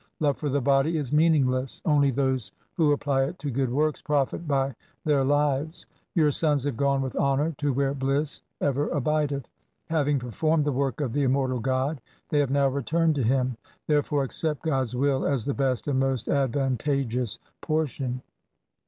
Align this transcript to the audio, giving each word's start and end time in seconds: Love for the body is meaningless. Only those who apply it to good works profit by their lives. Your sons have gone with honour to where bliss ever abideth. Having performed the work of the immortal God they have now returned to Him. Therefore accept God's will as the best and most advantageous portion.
Love 0.19 0.35
for 0.35 0.49
the 0.49 0.59
body 0.59 0.97
is 0.97 1.13
meaningless. 1.13 1.79
Only 1.85 2.09
those 2.09 2.51
who 2.73 2.91
apply 2.91 3.25
it 3.25 3.37
to 3.37 3.51
good 3.51 3.69
works 3.71 4.01
profit 4.01 4.47
by 4.47 4.73
their 5.05 5.23
lives. 5.23 5.85
Your 6.15 6.31
sons 6.31 6.63
have 6.63 6.75
gone 6.75 7.03
with 7.03 7.15
honour 7.15 7.53
to 7.59 7.71
where 7.71 7.93
bliss 7.93 8.41
ever 8.61 8.89
abideth. 8.89 9.47
Having 9.91 10.17
performed 10.17 10.65
the 10.65 10.71
work 10.71 11.01
of 11.01 11.13
the 11.13 11.21
immortal 11.21 11.59
God 11.59 12.01
they 12.29 12.39
have 12.39 12.49
now 12.49 12.67
returned 12.67 13.13
to 13.13 13.21
Him. 13.21 13.57
Therefore 13.85 14.23
accept 14.23 14.63
God's 14.63 14.95
will 14.95 15.23
as 15.23 15.45
the 15.45 15.53
best 15.53 15.87
and 15.87 15.99
most 15.99 16.27
advantageous 16.27 17.37
portion. 17.61 18.23